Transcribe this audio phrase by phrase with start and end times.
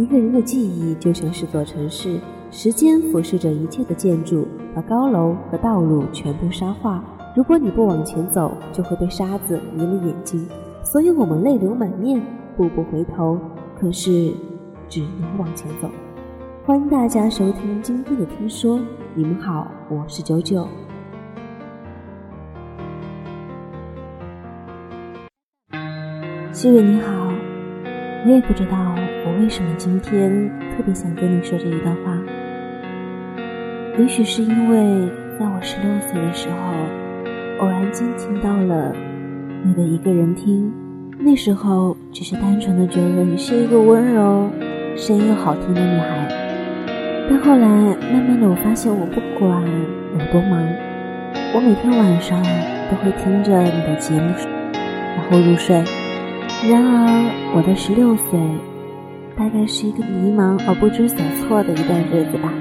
[0.00, 2.18] 一个人的记忆就像是座城市，
[2.50, 7.04] 时间俯视着一切的建筑，把高楼和道路全部沙化。
[7.36, 10.48] 如果你不往前走，就会被沙子迷了眼睛。
[10.82, 12.18] 所以我们泪流满面，
[12.56, 13.38] 步步回头，
[13.78, 14.32] 可是
[14.88, 15.90] 只能往前走。
[16.64, 18.80] 欢迎大家收听今天的听说，
[19.14, 20.66] 你们好，我是九九。
[26.52, 27.12] 七月你好，
[28.24, 28.94] 我也不知道
[29.24, 32.18] 我为什么今天特别想跟你说这一段话。
[33.98, 38.94] 也许是因为在我十六岁的时候，偶然间听到了
[39.62, 40.72] 你的一个人听，
[41.18, 44.48] 那时候只是单纯的觉得你是一个温柔、
[44.96, 46.28] 声音又好听的女孩。
[47.28, 47.68] 但后来
[48.12, 49.62] 慢慢的，我发现我不管
[50.18, 50.60] 有多忙，
[51.54, 52.42] 我每天晚上
[52.90, 54.32] 都会听着你的节目，
[54.72, 55.76] 然后入睡。
[56.70, 58.40] 然而，我的十六岁
[59.40, 62.52] 大概是一个迷茫而不知所措的一段日子吧。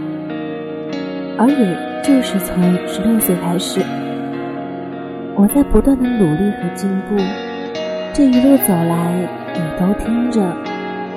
[1.37, 2.55] 而也就是从
[2.87, 3.81] 十六岁开始，
[5.35, 7.17] 我在不断的努力和进步。
[8.13, 10.39] 这一路走来，你都听着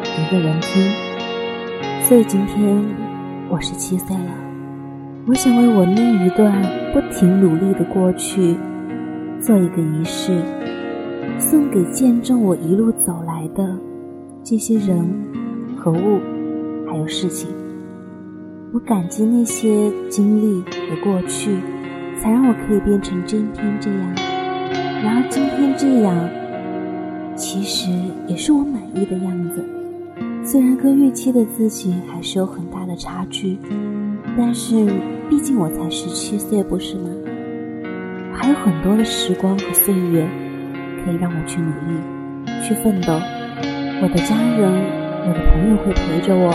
[0.02, 0.82] 一个人听。
[2.02, 2.84] 所以今天
[3.48, 4.34] 我十七岁了，
[5.28, 6.60] 我想为我那一段
[6.92, 8.56] 不停努力的过去
[9.38, 10.42] 做一个仪式。
[11.38, 13.78] 送给见证我一路走来的
[14.42, 15.08] 这些人
[15.82, 16.20] 和物，
[16.88, 17.48] 还有事情。
[18.72, 21.56] 我感激那些经历和过去，
[22.20, 24.14] 才让我可以变成今天这样。
[25.02, 26.16] 然而今天这样，
[27.36, 27.90] 其实
[28.28, 29.64] 也是我满意的样子。
[30.44, 33.58] 虽然跟预期的自己还是有很大的差距，
[34.38, 34.86] 但是
[35.28, 37.10] 毕竟我才十七岁，不是吗？
[38.32, 40.24] 还有很多的时光和岁月。
[41.04, 41.98] 可以让我去努力，
[42.62, 43.12] 去奋斗。
[44.00, 46.50] 我的家人，我的朋友会陪着我，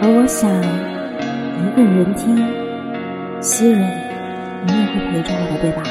[0.00, 2.34] 而我想一个人听，
[3.40, 3.84] 希蕊，
[4.66, 5.82] 你也会陪着我的，对吧？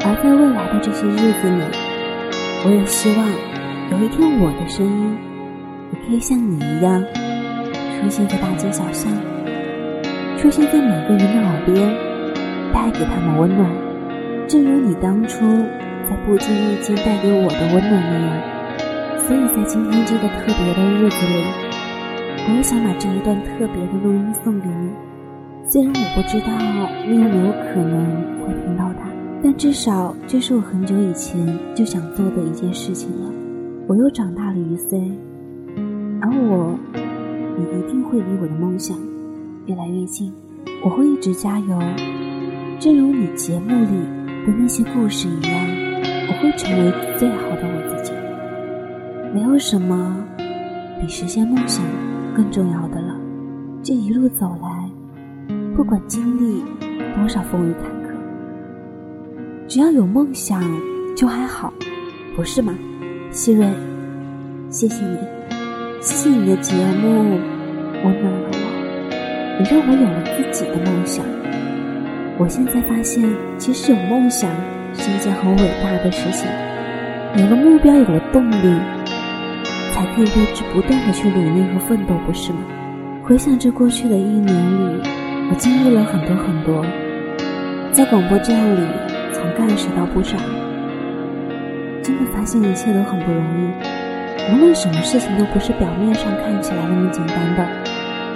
[0.00, 1.60] 而在未来的这些日子里，
[2.64, 3.28] 我也希望
[3.92, 5.18] 有一天我的声音
[5.92, 7.04] 也可以像你一样，
[8.00, 9.12] 出现在大街小巷，
[10.38, 11.76] 出现在每个人的耳边，
[12.72, 13.68] 带给他们温暖，
[14.48, 15.44] 正如你当初。
[16.08, 18.30] 在不经意间带给我的温暖那样，
[19.26, 21.44] 所以在今天这个特别的日子里，
[22.48, 24.90] 我也想把这一段特别的录音送给你。
[25.68, 26.46] 虽然我不知道
[27.08, 28.06] 你有没有可能
[28.40, 29.10] 会听到它，
[29.42, 31.44] 但至少这是我很久以前
[31.74, 33.32] 就想做的一件事情了。
[33.88, 35.00] 我又长大了一岁，
[36.20, 36.78] 而我
[37.58, 38.96] 也一定会离我的梦想
[39.66, 40.32] 越来越近。
[40.84, 41.78] 我会一直加油，
[42.78, 45.52] 正如你节目里的那些故事一样。
[46.28, 47.85] 我会成为最好的我。
[49.36, 50.16] 没有什么
[50.98, 51.84] 比实现梦想
[52.34, 53.14] 更重要的了。
[53.82, 54.90] 这一路走来，
[55.76, 56.64] 不管经历
[57.14, 58.16] 多少风雨坎坷，
[59.68, 60.62] 只要有梦想
[61.14, 61.70] 就还好，
[62.34, 62.72] 不是吗？
[63.30, 63.68] 希瑞，
[64.70, 65.18] 谢谢你，
[66.00, 67.38] 谢谢你的节目
[68.04, 71.22] 温暖了我，也让我有了自己的梦想。
[72.38, 73.22] 我现在发现，
[73.58, 74.50] 其实有梦想。
[74.98, 76.48] 是一件很伟大的事情。
[77.36, 78.80] 有了目标，有了动力，
[79.92, 82.58] 才可以为之不断的去努力和奋斗，不是吗？
[83.22, 85.00] 回想这过去的一年里，
[85.50, 86.84] 我经历了很多很多，
[87.92, 88.86] 在广播站里
[89.32, 90.40] 从干事到部长，
[92.02, 94.52] 真的发现一切都很不容易。
[94.52, 97.66] 无论什么事情都不是表面上看起来那么简单的。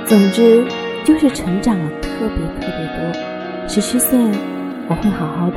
[0.07, 0.65] 总之，
[1.05, 3.69] 就是成长了特别特别多。
[3.69, 4.19] 十七岁，
[4.89, 5.57] 我会好好的。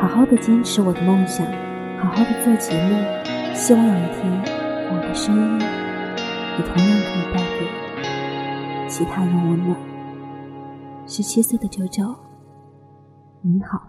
[0.00, 1.46] 好好的坚持我的梦想，
[2.00, 2.96] 好好的做节目，
[3.54, 4.67] 希望有一天
[5.08, 9.74] 的声音也同样可以带给其他人温暖。
[11.06, 12.14] 十七岁的九九，
[13.40, 13.88] 你好。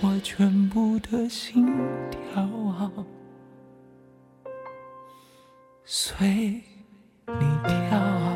[0.00, 1.66] 我全部的心
[2.10, 2.48] 跳
[5.84, 6.62] 随
[7.26, 8.27] 你跳。